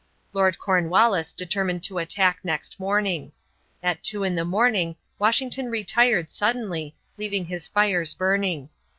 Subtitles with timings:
[0.33, 3.33] Lord Cornwallis determined to attack next morning.
[3.83, 8.69] At two in the morning Washington retired suddenly, leaving his fires burning.